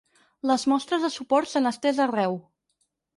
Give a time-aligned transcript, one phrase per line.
[0.51, 2.39] Les mostres de suport s’han estès arreu.